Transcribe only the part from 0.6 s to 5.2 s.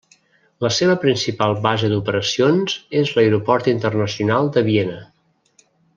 La seva principal base d'operacions és l'Aeroport Internacional de Viena.